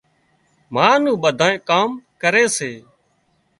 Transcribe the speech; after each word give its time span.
ما 0.73 0.87
نُون 1.01 1.15
ٻڌُونئي 1.23 1.55
ڪام 1.69 1.89
ڪري 2.21 2.45
سي 2.57 2.71